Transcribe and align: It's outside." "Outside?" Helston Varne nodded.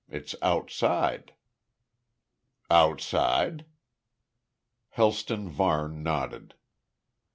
It's 0.09 0.33
outside." 0.41 1.35
"Outside?" 2.71 3.67
Helston 4.89 5.47
Varne 5.47 6.01
nodded. 6.01 6.55